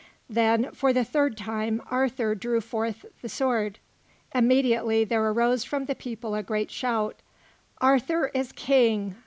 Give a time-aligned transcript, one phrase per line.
[0.31, 3.77] Then, for the third time, Arthur drew forth the sword.
[4.33, 7.19] Immediately there arose from the people a great shout:
[7.79, 9.15] "Arthur is King!